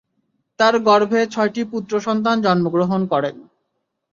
[0.59, 3.35] তাঁর গর্ভে ছয়টি পুত্র সন্তান জন্মগ্রহণ করেন।